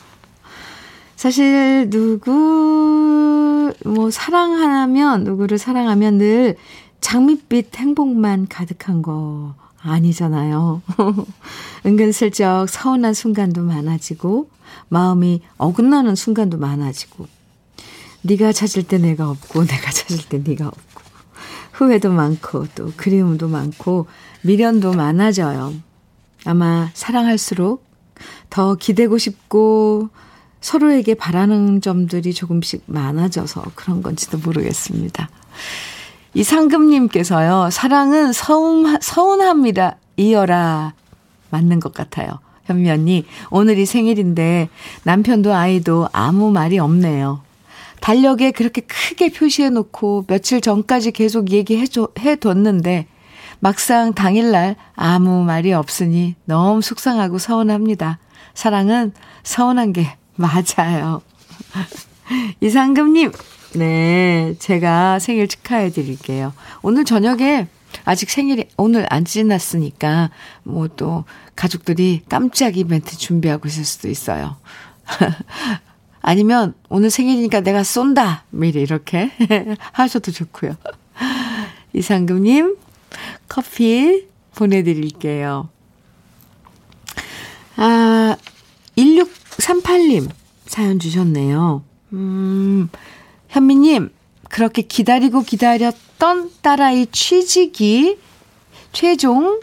[1.15, 6.57] 사실 누구 뭐 사랑하면 누구를 사랑하면 늘
[7.01, 9.55] 장밋빛 행복만 가득한 거
[9.87, 10.83] 아니잖아요.
[11.87, 14.51] 은근슬쩍 서운한 순간도 많아지고
[14.89, 17.27] 마음이 어긋나는 순간도 많아지고
[18.23, 21.03] 네가 찾을 때 내가 없고 내가 찾을 때 네가 없고
[21.73, 24.07] 후회도 많고 또 그리움도 많고
[24.43, 25.75] 미련도 많아져요.
[26.45, 27.85] 아마 사랑할수록
[28.51, 30.09] 더 기대고 싶고
[30.61, 35.29] 서로에게 바라는 점들이 조금씩 많아져서 그런 건지도 모르겠습니다.
[36.37, 39.97] 이 상금님께서요, 사랑은 서운, 서운합니다.
[40.19, 40.93] 이어라.
[41.49, 42.41] 맞는 것 같아요.
[42.67, 44.69] 현미 언니, 오늘이 생일인데
[45.05, 47.41] 남편도 아이도 아무 말이 없네요.
[48.03, 51.87] 달력에 그렇게 크게 표시해 놓고 며칠 전까지 계속 얘기해
[52.37, 53.07] 뒀는데
[53.59, 58.19] 막상 당일날 아무 말이 없으니 너무 속상하고 서운합니다.
[58.53, 61.23] 사랑은 서운한 게 맞아요.
[62.61, 63.33] 이상금님,
[63.77, 66.55] 네, 제가 생일 축하해 드릴게요.
[66.83, 67.69] 오늘 저녁에
[68.05, 70.31] 아직 생일이 오늘 안 지났으니까
[70.63, 74.57] 뭐 또 가족들이 깜짝 이벤트 준비하고 있을 수도 있어요.
[76.23, 78.45] 아니면 오늘 생일이니까 내가 쏜다.
[78.51, 79.31] 미리 이렇게
[79.93, 80.75] 하셔도 좋고요.
[81.93, 82.77] 이상금님
[83.49, 85.69] 커피 보내드릴게요.
[87.77, 88.37] 아,
[88.97, 90.31] 1638님
[90.67, 91.85] 사연 주셨네요.
[92.15, 92.89] 음,
[93.57, 94.11] 현미님,
[94.51, 98.19] 그렇게 기다리고 기다렸던 딸아이 취직이
[98.93, 99.61] 최종,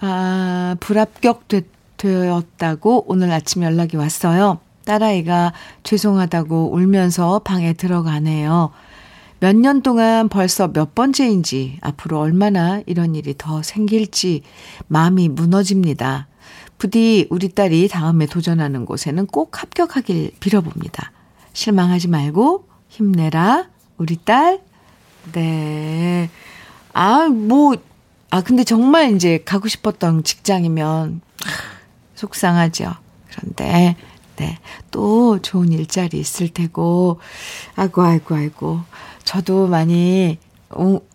[0.00, 1.48] 아, 불합격
[1.96, 4.60] 되었다고 오늘 아침 연락이 왔어요.
[4.84, 5.52] 딸아이가
[5.82, 8.70] 죄송하다고 울면서 방에 들어가네요.
[9.40, 14.42] 몇 년 동안 벌써 몇 번째인지 앞으로 얼마나 이런 일이 더 생길지
[14.86, 16.28] 마음이 무너집니다.
[16.78, 21.10] 부디 우리 딸이 다음에 도전하는 곳에는 꼭 합격하길 빌어봅니다.
[21.54, 24.60] 실망하지 말고 힘내라, 우리 딸.
[25.32, 26.28] 네.
[26.92, 27.74] 아, 뭐,
[28.28, 31.22] 아, 근데 정말 이제 가고 싶었던 직장이면
[32.14, 32.92] 속상하죠.
[33.30, 33.96] 그런데,
[34.36, 34.58] 네.
[34.90, 37.18] 또 좋은 일자리 있을 테고,
[37.76, 38.80] 아이고, 아이고, 아이고.
[39.24, 40.38] 저도 많이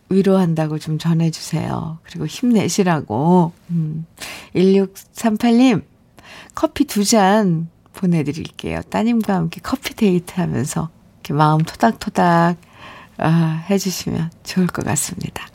[0.09, 1.99] 위로한다고 좀 전해주세요.
[2.01, 3.51] 그리고 힘내시라고.
[3.69, 4.07] 음.
[4.55, 5.83] 1638님,
[6.55, 8.81] 커피 두 잔 보내드릴게요.
[8.89, 10.89] 따님과 함께 커피 데이트 하면서
[11.27, 12.55] 이렇게 마음 토닥토닥
[13.17, 15.45] 아, 해주시면 좋을 것 같습니다.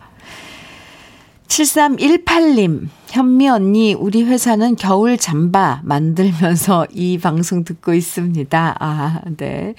[1.49, 8.77] 7318님, 현미 언니, 우리 회사는 겨울 잠바 만들면서 이 방송 듣고 있습니다.
[8.79, 9.75] 아, 네.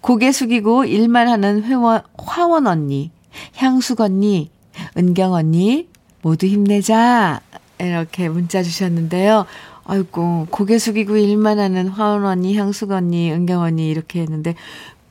[0.00, 3.10] 고개 숙이고 일만 하는 회원, 화원 언니,
[3.56, 4.50] 향숙 언니,
[4.96, 5.88] 은경 언니,
[6.22, 7.40] 모두 힘내자.
[7.78, 9.46] 이렇게 문자 주셨는데요.
[9.86, 14.54] 아이고, 고개 숙이고 일만 하는 화원 언니, 향숙 언니, 은경 언니 이렇게 했는데,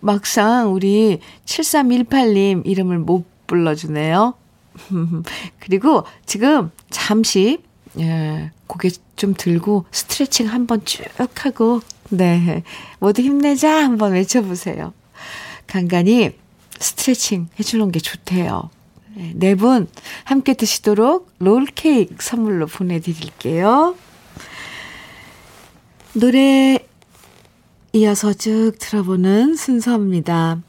[0.03, 4.33] 막상 우리 7318님 이름을 못 불러주네요.
[5.59, 7.59] 그리고 지금 잠시,
[7.99, 11.05] 예, 고개 좀 들고 스트레칭 한번 쭉
[11.45, 12.63] 하고, 네,
[12.99, 14.93] 모두 힘내자 한번 외쳐보세요.
[15.67, 16.31] 간간히
[16.79, 18.69] 스트레칭 해주는 게 좋대요.
[19.35, 19.87] 네 분
[20.25, 23.95] 함께 드시도록 롤케이크 선물로 보내드릴게요.
[26.13, 26.79] 노래
[27.95, 30.63] 이어서 쭉 들어보는 순서입니다.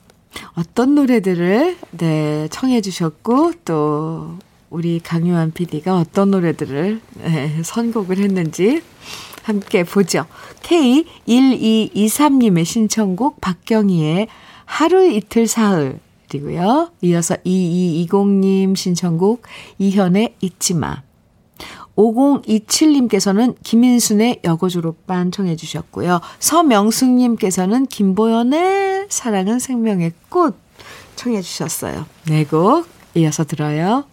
[0.56, 4.37] 어떤 노래들을 네, 청해 주셨고 또
[4.68, 8.82] 우리 강요한 PD가 어떤 노래들을 네, 선곡을 했는지
[9.42, 10.26] 함께 보죠.
[10.64, 14.28] K1223님의 신청곡 박경희의
[14.66, 16.90] 하루 이틀 사흘 그리고요.
[17.00, 19.44] 이어서 2220님 신청곡
[19.78, 21.00] 이현의 잊지마
[21.96, 26.20] 5027님께서는 김인순의 여고 졸업반 청해 주셨고요.
[26.38, 30.57] 서명숙님께서는 김보연의 사랑은 생명의 꽃
[31.16, 32.07] 청해 주셨어요.
[32.28, 34.04] 네 곡 이어서 들어요.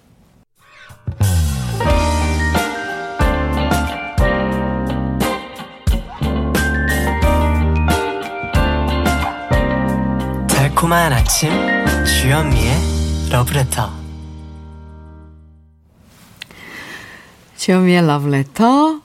[10.48, 11.50] 달콤한 아침
[12.06, 14.01] 주현미의 러브레터
[17.62, 19.02] 주현미의 러브레터,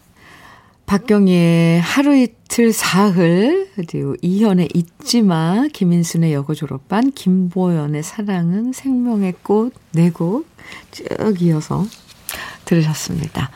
[0.87, 10.47] 박경희의 하루 이틀 사흘, 그리고 이현의 잊지마, 김인순의 여고 졸업반, 김보연의 사랑은 생명의 꽃, 네곡
[10.91, 11.85] 쭉 이어서
[12.65, 13.51] 들으셨습니다.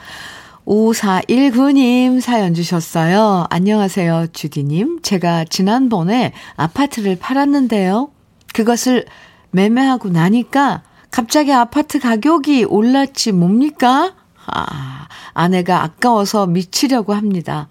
[0.66, 3.46] 5419님 사연 주셨어요.
[3.48, 5.00] 안녕하세요, 주디님.
[5.00, 8.10] 제가 지난번에 아파트를 팔았는데요.
[8.52, 9.06] 그것을
[9.50, 14.19] 매매하고 나니까 갑자기 아파트 가격이 올랐지 뭡니까?
[14.46, 17.68] 아, 아내가 아까워서 미치려고 합니다.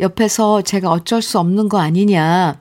[0.00, 2.60] 옆에서 제가 어쩔 수 없는 거 아니냐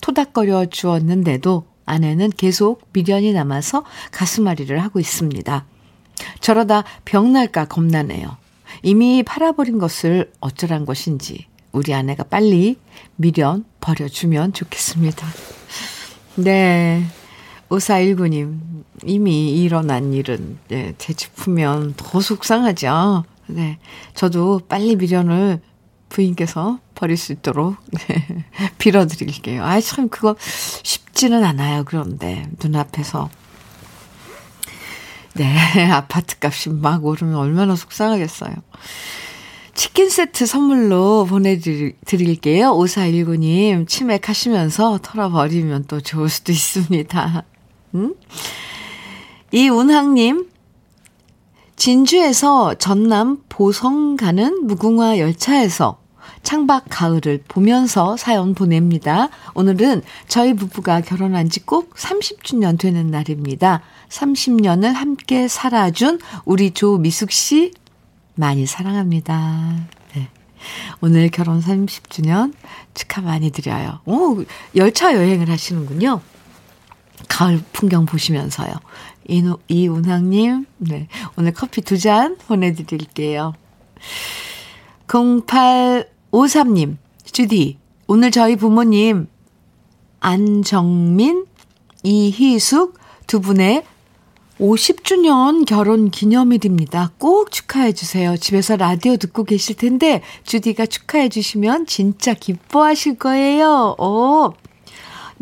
[0.00, 5.64] 토닥거려 주었는데도 아내는 계속 미련이 남아서 가슴앓이를 하고 있습니다.
[6.40, 8.36] 저러다 병날까 겁나네요.
[8.82, 12.78] 이미 팔아버린 것을 어쩌란 것인지 우리 아내가 빨리
[13.16, 15.26] 미련 버려주면 좋겠습니다.
[16.36, 17.04] 네.
[17.72, 23.24] 5419님, 이미 일어난 일은, 네, 되짚으면 더 속상하죠.
[23.46, 23.78] 네.
[24.14, 25.60] 저도 빨리 미련을
[26.08, 28.44] 부인께서 버릴 수 있도록, 네,
[28.78, 29.64] 빌어드릴게요.
[29.64, 30.36] 아, 참, 그거
[30.82, 31.84] 쉽지는 않아요.
[31.84, 33.30] 그런데, 눈앞에서.
[35.34, 35.56] 네,
[35.90, 38.54] 아파트 값이 막 오르면 얼마나 속상하겠어요.
[39.74, 42.72] 치킨 세트 선물로 보내드릴게요.
[42.72, 47.44] 5419님, 치맥하시면서 털어버리면 또 좋을 수도 있습니다.
[47.94, 48.14] 음?
[49.52, 50.48] 이운항님,
[51.76, 55.98] 진주에서 전남 보성 가는 무궁화 열차에서
[56.42, 59.28] 창밖 가을을 보면서 사연 보냅니다.
[59.54, 63.82] 오늘은 저희 부부가 결혼한 지 꼭 30주년 되는 날입니다.
[64.08, 67.72] 30년을 함께 살아준 우리 조미숙 씨
[68.34, 69.86] 많이 사랑합니다.
[70.14, 70.28] 네.
[71.00, 72.52] 오늘 결혼 30주년
[72.94, 74.00] 축하 많이 드려요.
[74.04, 74.42] 오,
[74.74, 76.20] 열차 여행을 하시는군요.
[77.28, 78.72] 가을 풍경 보시면서요.
[79.28, 81.08] 이노, 이운항님, 네.
[81.36, 83.54] 오늘 커피 두 잔 보내드릴게요.
[85.06, 89.28] 0853님, 주디, 오늘 저희 부모님,
[90.20, 91.46] 안정민,
[92.02, 93.84] 이희숙 두 분의
[94.60, 97.12] 50주년 결혼 기념일입니다.
[97.18, 98.36] 꼭 축하해 주세요.
[98.36, 103.96] 집에서 라디오 듣고 계실 텐데 주디가 축하해 주시면 진짜 기뻐하실 거예요.
[103.98, 104.52] 오.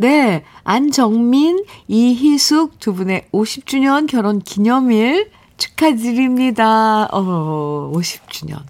[0.00, 7.04] 네, 안정민, 이희숙 두 분의 50주년 결혼 기념일 축하드립니다.
[7.12, 8.62] 어, 50주년.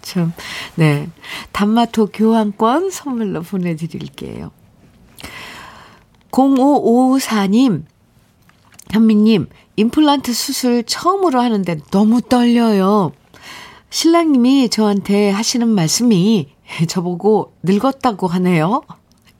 [0.00, 0.32] 참,
[0.76, 1.10] 네.
[1.52, 4.50] 단마토 교환권 선물로 보내드릴게요.
[6.30, 7.84] 0554님,
[8.90, 13.12] 현미님, 임플란트 수술 처음으로 하는데 너무 떨려요.
[13.90, 16.48] 신랑님이 저한테 하시는 말씀이
[16.88, 18.80] 저보고 늙었다고 하네요.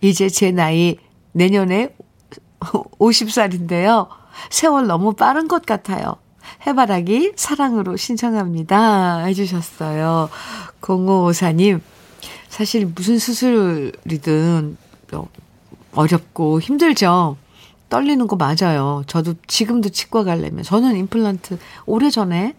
[0.01, 0.97] 이제 제 나이
[1.33, 1.95] 내년에
[2.61, 4.09] 50살인데요.
[4.51, 6.17] 세월 너무 빠른 것 같아요.
[6.67, 9.25] 해바라기 사랑으로 신청합니다.
[9.25, 10.29] 해주셨어요.
[10.81, 11.81] 0554님,
[12.49, 14.77] 사실 무슨 수술이든
[15.93, 17.37] 어렵고 힘들죠.
[17.89, 19.03] 떨리는 거 맞아요.
[19.07, 20.63] 저도 지금도 치과 가려면.
[20.63, 22.55] 저는 임플란트 오래전에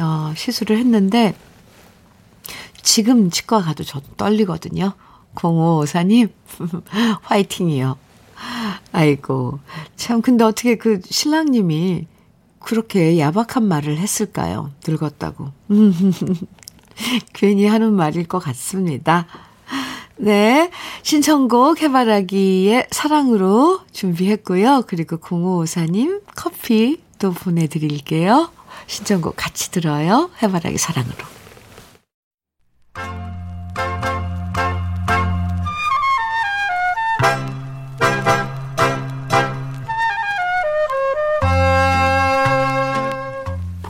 [0.00, 1.34] 어, 시술을 했는데
[2.82, 4.92] 지금 치과 가도 저도 떨리거든요.
[5.34, 6.30] 0554님,
[7.22, 7.96] 화이팅이요.
[8.92, 9.60] 아이고.
[9.96, 12.06] 참, 근데 어떻게 그 신랑님이
[12.58, 14.70] 그렇게 야박한 말을 했을까요?
[14.86, 15.50] 늙었다고.
[17.32, 19.26] 괜히 하는 말일 것 같습니다.
[20.16, 20.70] 네.
[21.02, 24.84] 신청곡 해바라기의 사랑으로 준비했고요.
[24.86, 28.50] 그리고 0554님 커피 또 보내드릴게요.
[28.86, 30.30] 신청곡 같이 들어요.
[30.42, 31.39] 해바라기 사랑으로.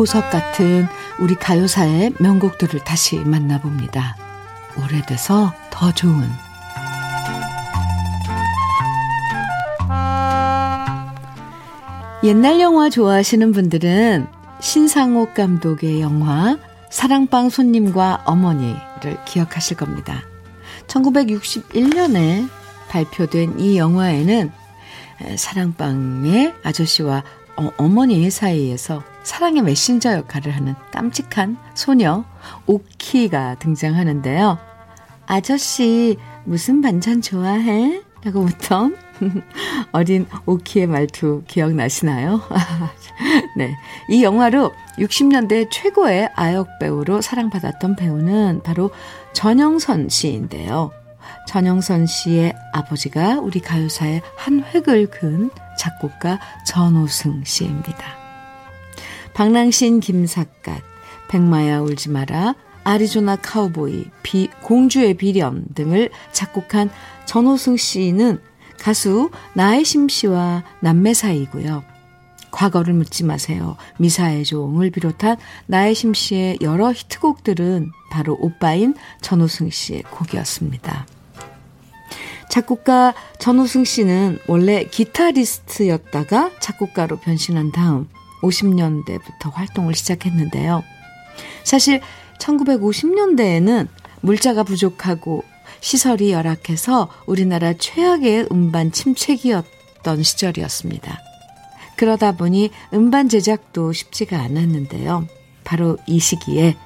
[0.01, 0.87] 보석 같은
[1.19, 4.17] 우리 가요사의 명곡들을 다시 만나봅니다.
[4.79, 6.27] 오래돼서 더 좋은
[12.25, 14.27] 옛날 영화 좋아하시는 분들은
[14.61, 16.57] 신상옥 감독의 영화
[16.89, 20.23] 사랑방 손님과 어머니를 기억하실 겁니다.
[20.87, 22.49] 1961년에
[22.89, 24.51] 발표된 이 영화에는
[25.37, 27.23] 사랑방의 아저씨와
[27.59, 32.25] 어, 어머니 사이에서 사랑의 메신저 역할을 하는 깜찍한 소녀
[32.67, 34.59] 오키가 등장하는데요.
[35.27, 38.03] 아저씨 무슨 반찬 좋아해?
[38.23, 38.97] 라고 묻던
[39.93, 42.41] 어린 오키의 말투 기억나시나요?
[43.57, 43.75] 네.
[44.11, 48.91] 이 영화로 60년대 최고의 아역 배우로 사랑받았던 배우는 바로
[49.33, 50.91] 전영선 씨인데요.
[51.47, 58.20] 전영선 씨의 아버지가 우리 가요사의 한 획을 그은 작곡가 전호승 씨입니다.
[59.41, 60.83] 방랑신 김삿갓,
[61.31, 66.91] 백마야 울지 마라, 아리조나 카우보이, 비, 공주의 비련 등을 작곡한
[67.25, 68.39] 전호승 씨는
[68.79, 71.83] 가수 나혜심 씨와 남매 사이고요.
[72.51, 73.79] 과거를 묻지 마세요.
[73.99, 75.39] 미사의 종을 비롯한
[75.69, 81.07] 나혜심 씨의 여러 히트곡들은 바로 오빠인 전호승 씨의 곡이었습니다.
[82.51, 88.07] 작곡가 전호승 씨는 원래 기타리스트였다가 작곡가로 변신한 다음
[88.43, 90.83] 50년대부터 활동을 시작했는데요.
[91.65, 92.01] 사실
[92.39, 93.89] 1950년대에는
[94.21, 95.45] 물자가 부족하고
[95.81, 101.21] 시설이 열악해서 우리나라 최악의 음반 침체기였던 시절이었습니다.
[101.97, 105.27] 그러다 보니 음반 제작도 쉽지가 않았는데요.
[105.65, 106.77] 바로 이 시기에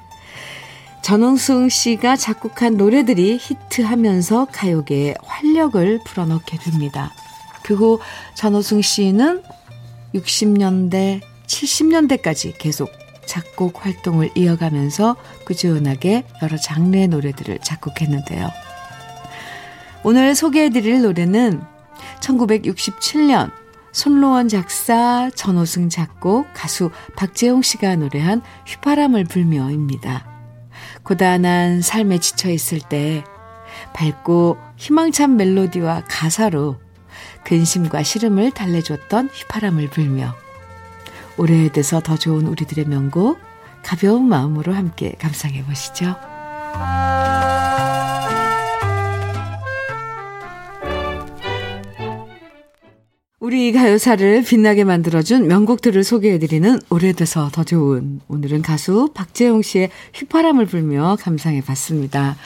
[1.02, 7.12] 전홍승 씨가 작곡한 노래들이 히트하면서 가요계에 활력을 불어넣게 됩니다.
[7.62, 8.00] 그후
[8.34, 9.42] 전호승 씨는
[10.14, 12.90] 60년대, 70년대까지 계속
[13.26, 15.16] 작곡 활동을 이어가면서
[15.46, 18.50] 꾸준하게 여러 장르의 노래들을 작곡했는데요.
[20.02, 21.62] 오늘 소개해드릴 노래는
[22.20, 23.50] 1967년
[23.92, 30.26] 손로원 작사, 전호승 작곡, 가수 박재용 씨가 노래한 휘파람을 불며입니다.
[31.04, 33.22] 고단한 삶에 지쳐 있을 때
[33.94, 36.80] 밝고 희망찬 멜로디와 가사로
[37.44, 40.34] 근심과 시름을 달래줬던 휘파람을 불며
[41.36, 43.38] 오래돼서 더 좋은 우리들의 명곡
[43.82, 46.16] 가벼운 마음으로 함께 감상해 보시죠.
[53.44, 61.18] 우리 가요사를 빛나게 만들어준 명곡들을 소개해드리는 오래돼서 더 좋은 오늘은 가수 박재용 씨의 휘파람을 불며
[61.20, 62.36] 감상해 봤습니다.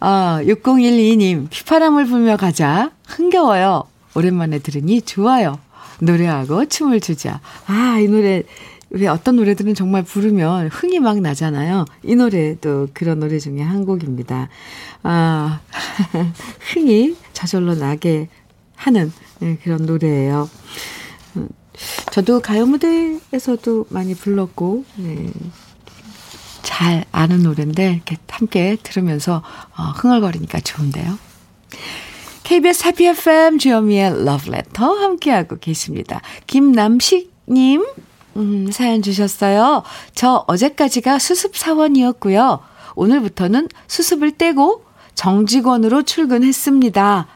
[0.00, 3.84] 아, 6012님 휘파람을 불며 가자 흥겨워요.
[4.14, 5.58] 오랜만에 들으니 좋아요.
[6.00, 7.40] 노래하고 춤을 추자.
[7.66, 8.42] 아, 이 노래,
[8.90, 11.84] 왜 어떤 노래들은 정말 부르면 흥이 막 나잖아요.
[12.04, 14.48] 이 노래도 그런 노래 중에 한 곡입니다.
[15.02, 15.60] 아,
[16.72, 18.28] 흥이 저절로 나게
[18.76, 20.48] 하는 네, 그런 노래예요.
[22.10, 25.30] 저도 가요 무대에서도 많이 불렀고, 네.
[26.62, 29.42] 잘 아는 노래인데, 함께 들으면서
[29.76, 31.18] 어, 흥얼거리니까 좋은데요.
[32.48, 36.22] KBS 해피 FM 주현미의 러브레터 함께하고 계십니다.
[36.46, 37.84] 김남식님,
[38.36, 39.82] 음, 사연 주셨어요.
[40.14, 42.60] 저 어제까지가 수습 사원이었고요.
[42.94, 44.82] 오늘부터는 수습을 떼고
[45.14, 47.26] 정직원으로 출근했습니다.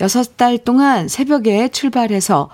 [0.00, 2.50] 6달 동안 새벽에 출발해서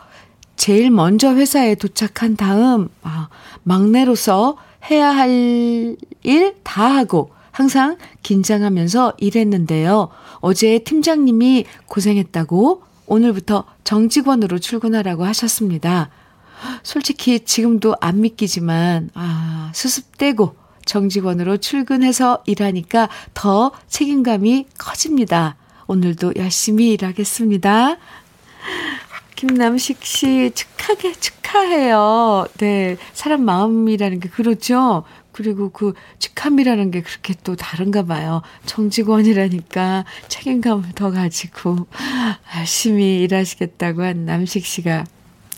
[0.55, 3.29] 제일 먼저 회사에 도착한 다음, 아,
[3.65, 4.57] 막내로서
[4.89, 10.09] 해야 할 일 다 하고 항상 긴장하면서 일했는데요.
[10.45, 16.11] 어제 팀장님이 고생했다고 오늘부터 정직원으로 출근하라고 하셨습니다.
[16.83, 25.57] 솔직히 지금도 안 믿기지만, 아, 수습 떼고 정직원으로 출근해서 일하니까 더 책임감이 커집니다.
[25.87, 27.97] 오늘도 열심히 일하겠습니다.
[29.37, 32.47] 김남식 씨 축하게 축하해요.
[32.59, 32.99] 네.
[33.15, 35.05] 사람 마음이라는 게 그렇죠.
[35.35, 38.41] 그리고 그 축함이라는 게 그렇게 또 다른가 봐요.
[38.67, 41.89] 정직원이라니까 책임감을 더 가지고
[42.57, 45.05] 열심히 일하시겠다고 한 남식 씨가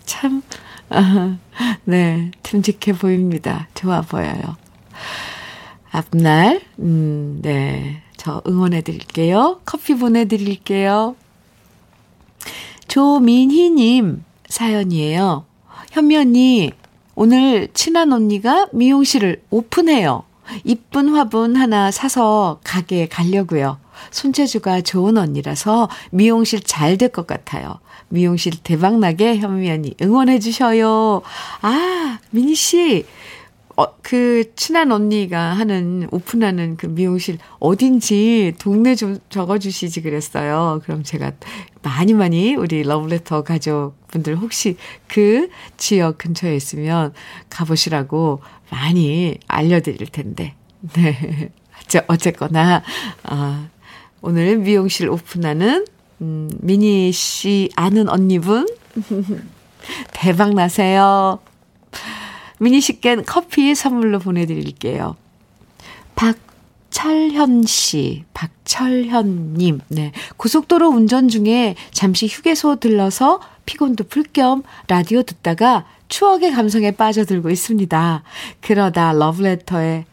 [0.06, 0.42] 참,
[0.88, 1.36] 아,
[1.84, 3.68] 네, 듬직해 보입니다.
[3.74, 4.56] 좋아 보여요.
[5.90, 8.02] 앞날, 음, 네.
[8.16, 9.60] 저 응원해 드릴게요.
[9.66, 11.16] 커피 보내드릴게요.
[12.88, 15.44] 조민희님 사연이에요.
[15.90, 16.70] 현미 언니,
[17.16, 20.22] 오늘 친한 언니가 미용실을 오픈해요.
[20.64, 23.78] 이쁜 화분 하나 사서 가게에 가려고요.
[24.10, 27.80] 손재주가 좋은 언니라서 미용실 잘 될 것 같아요.
[28.08, 31.22] 미용실 대박나게 현미 언니 응원해 주셔요.
[31.62, 33.06] 아, 미니 씨.
[33.78, 40.80] 어, 그, 친한 언니가 하는, 오픈하는 그 미용실 어딘지 동네 좀 적어 주시지 그랬어요.
[40.84, 41.32] 그럼 제가
[41.86, 44.76] 많이 많이 우리 러브레터 가족분들 혹시
[45.06, 47.14] 그 지역 근처에 있으면
[47.48, 50.54] 가보시라고 많이 알려드릴 텐데.
[50.94, 51.50] 네.
[52.08, 52.82] 어쨌거나,
[53.22, 53.68] 아,
[54.20, 55.86] 오늘 미용실 오픈하는,
[56.22, 58.66] 음, 미니 씨 아는 언니분.
[60.12, 61.38] 대박 나세요.
[62.58, 65.14] 미니 씨께 커피 선물로 보내드릴게요.
[66.16, 66.36] 박
[66.96, 70.12] 철현 씨, 박철현님, 네.
[70.38, 78.22] 고속도로 운전 중에 잠시 휴게소 들러서 피곤도 풀 겸 라디오 듣다가 추억의 감성에 빠져들고 있습니다.
[78.62, 80.06] 그러다 러브레터에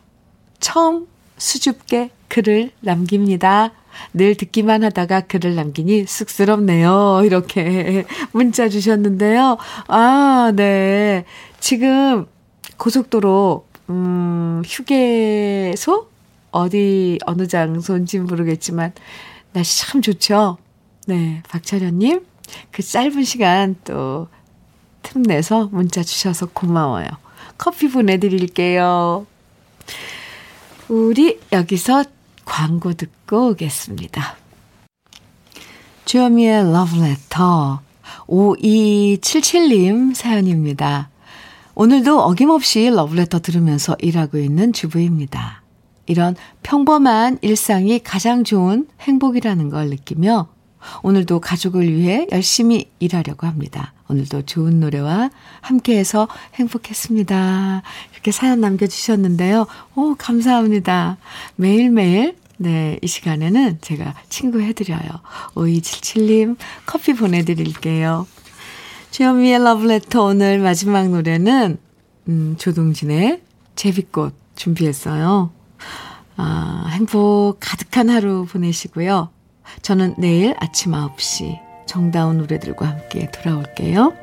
[0.60, 1.08] 처음
[1.38, 3.72] 수줍게 글을 남깁니다.
[4.14, 7.22] 늘 듣기만 하다가 글을 남기니 쑥스럽네요.
[7.24, 8.04] 이렇게
[8.34, 9.58] 문자 주셨는데요.
[9.88, 11.24] 아, 네.
[11.62, 12.26] 지금
[12.76, 16.12] 고속도로, 음, 휴게소?
[16.54, 18.94] 어디, 어느 장소인지는 모르겠지만,
[19.52, 20.58] 날씨 참 좋죠?
[21.08, 22.26] 네, 박철현님,
[22.72, 24.28] 그 짧은 시간 또
[25.02, 27.08] 틈내서 문자 주셔서 고마워요.
[27.58, 29.28] 커피 보내드릴게요.
[30.88, 32.06] 우리 여기서
[32.46, 34.38] 광고 듣고 오겠습니다.
[36.06, 37.82] 주여미의 러브레터
[38.28, 41.10] 5277님 사연입니다.
[41.76, 45.63] 오늘도 어김없이 러브레터 들으면서 일하고 있는 주부입니다.
[46.06, 50.50] 이런 평범한 일상이 가장 좋은 행복이라는 걸 느끼며
[51.02, 53.94] 오늘도 가족을 위해 열심히 일하려고 합니다.
[54.10, 55.32] 오늘도 좋은 노래와
[55.62, 57.84] 함께해서 행복했습니다.
[58.14, 59.66] 이렇게 사연 남겨주셨는데요.
[59.96, 61.18] 오, 감사합니다.
[61.56, 65.00] 매일매일, 네, 이 시간에는 제가 친구 해드려요.
[65.56, 68.28] 5277님, 커피 보내드릴게요.
[69.12, 71.78] 주현미의 러브레터 오늘 마지막 노래는,
[72.28, 73.42] 음, 조동진의
[73.76, 75.52] 제비꽃 준비했어요.
[76.38, 79.30] 아, 행복 가득한 하루 보내시고요.
[79.82, 84.14] 저는 내일 아침 9시 정다운 노래들과 함께 돌아올게요.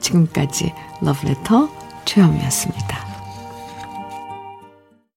[0.00, 1.68] 지금까지 러브레터
[2.04, 3.11] 최현미였습니다.